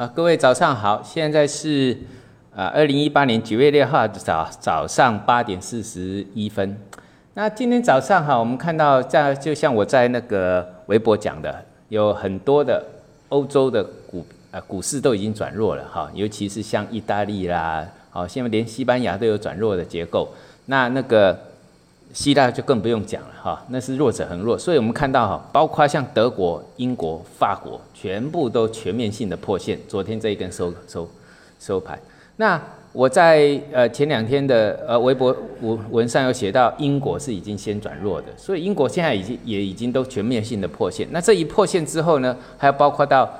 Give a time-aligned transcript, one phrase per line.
[0.00, 1.94] 啊，各位早上好，现在是
[2.56, 6.74] 啊二零一八年九月六号早早上八点四十一分。
[7.34, 11.54] 那今天早上哈，我们看到在就像我在那个微博讲的，
[11.90, 12.82] 有很多的
[13.28, 20.26] 欧洲的股啊股市都已经转弱了哈，尤其是像意大利啦，好，现在连西班牙都有转弱的结构。
[20.64, 21.38] 那那个
[22.12, 24.58] 希腊就更不用讲了哈，那是弱者恒弱。
[24.58, 29.78] 所以我们看到哈，包括像德国、英国、法国，全部都全面性的破线。
[29.88, 31.08] 昨天这一根收收
[31.58, 31.98] 收盘，
[32.36, 32.60] 那。
[32.92, 41.06] 我在呃前两天的呃微博文文上有写到，英国是已经先转弱的，所以英国现在已经也已经都全面性的破线。
[41.12, 43.32] 那这一破线之后呢，还要包括到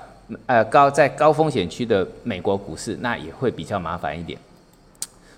[0.46, 4.38] 呃高在高风险区的美国股市，那也会比较麻烦一点。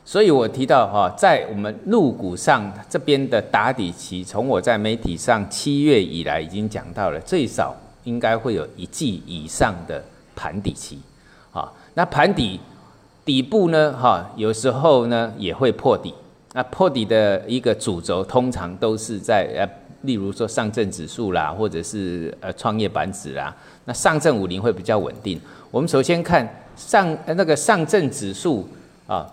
[0.05, 7.75] 所以我提到哈，在我们陆股上这边的打底期，从我在媒体上七月以来已经讲到了，最少
[8.05, 10.03] 应该会有一季以上的
[10.35, 10.99] 盘底期，
[11.53, 12.61] 啊，那盘底。
[13.25, 16.13] 底部呢，哈，有时候呢也会破底。
[16.55, 19.65] 那破底的一个主轴，通常都是在呃，
[20.01, 23.55] 例如说上证指数啦，或者是呃创业板指啦。
[23.85, 25.41] 那上证五零会比较稳定。
[25.71, 28.69] 我们首先看上那个上证指数
[29.07, 29.25] 啊，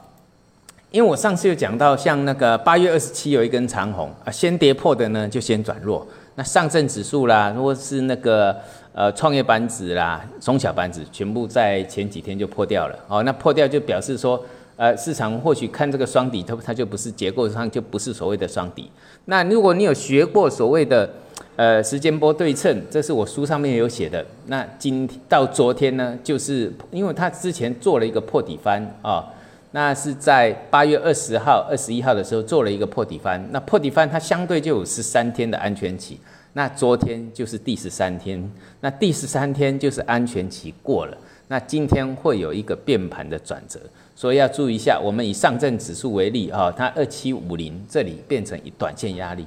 [0.92, 6.08] 因为我上次有讲到，像那个八月二十七有一根长红啊，先跌破的呢就先转弱。
[6.36, 8.56] 那上证指数啦，如果是那个。
[8.92, 13.00] 呃，创业板指啦，中小板指全部在前几天就破掉了。
[13.08, 14.44] 哦，那破掉就表示说，
[14.76, 18.92] 呃，市场或许看这个双底，它它就不是结构上就不是所谓的双底。
[19.26, 21.10] 那如果你有学过所谓的
[21.56, 24.26] 呃时间波对称，这是我书上面有写的。
[24.48, 29.24] 那今到昨天呢，就是因为它之前做了一个破底翻啊，
[29.72, 33.48] 那是在八月二十号、二十一号的时候做了一个破底翻。
[33.52, 36.20] 那破底翻它相对就有十三天的安全期。
[36.54, 41.16] 那昨天就是第十三天，那第十三天就是安全期过了，
[41.48, 43.80] 那今天会有一个变盘的转折，
[44.16, 45.00] 所以要注意一下。
[45.00, 49.46] 我们以上证指数为例，哈，它二七五零这里变成一短线压力，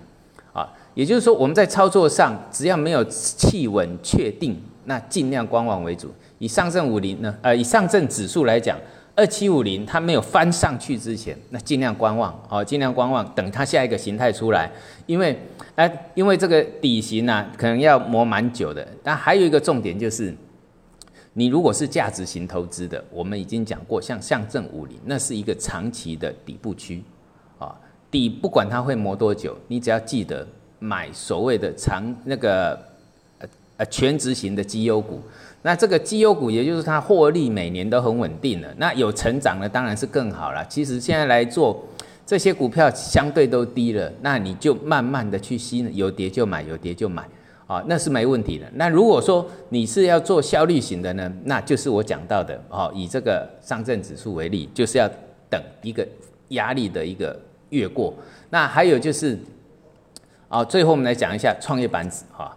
[0.52, 6.08] 啊，也就是说我们在操作上只要没有企稳确定，那尽量观望为主。
[6.38, 8.78] 以上证五零呢，呃，以上证指数来讲。
[9.14, 14.70] 二七五零，它没有翻上去之前，那尽量观望哦，尽量观望，等它下一个形态出来，
[15.04, 15.38] 因为，
[15.74, 18.86] 哎，因为这个底型呢，可能要磨蛮久的。
[19.02, 20.34] 但还有一个重点就是，
[21.34, 27.04] 你如果是价值型投资的，我们已经讲过，像上证五零，那是一个长期的底部区，
[27.58, 27.76] 啊，
[28.10, 30.46] 底不管它会磨多久，你只要记得
[30.78, 32.72] 买所谓的长那个，
[33.40, 35.20] 呃呃全值型的绩优股。
[35.64, 40.64] 那这个绩优股，也就是它获利每年都很稳定的，那有成长的当然是更好了。
[40.66, 41.80] 其实现在来做
[42.26, 47.22] 这些股票相对都低了，那你就慢慢的去吸，有跌就买，有跌就买，
[47.68, 48.66] 啊，那是没问题的。
[48.74, 55.08] 那如果说你是要做效率型的呢，那就是我讲到的，哦，以这个上证指数为例，就是要
[55.48, 56.04] 等一个
[56.48, 58.12] 压力的一个越过。
[58.50, 59.38] 那还有就是，
[60.48, 62.56] 哦，最后我们来讲一下创业板指，哈，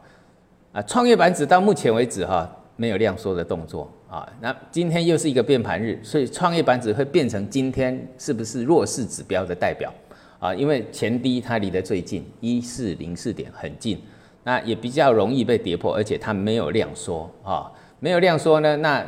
[0.72, 2.50] 啊，创业板指到目前为止，哈。
[2.76, 9.94] 没有量缩的动作啊，那今天又是一个变盘日，所以创业板只会变成今天是不是弱势指标的代表
[10.40, 10.54] 啊？
[10.54, 14.02] 因为前低它离得最近一四零四点很近，
[14.44, 19.06] 那也比较容易被跌破，而且它没有量缩啊，没有量缩呢，那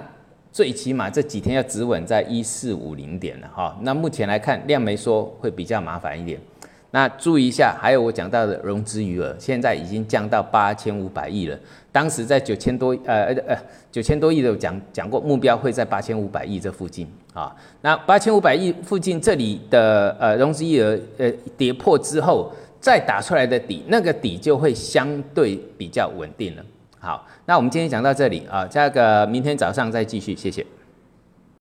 [0.51, 3.77] 最起码这几天要止稳在一四五零点了哈。
[3.81, 6.39] 那目前来看量没缩会比较麻烦一点。
[6.97, 11.55] 那注意一下，还有我讲到的融资余额，现在已经降到八千五百亿了。
[11.91, 13.57] 当时在九千多，呃呃呃，
[13.91, 17.55] 九千多亿的讲讲过，目标会在八千五百亿这附近啊。
[17.81, 26.65] 那八千五百亿附近这里的呃融资余额呃跌破之后，再打出来的底，那个底就会相对比较稳定了。
[26.97, 30.65] 好，那我们今天讲到这里啊，这个明天早上再继续，谢谢。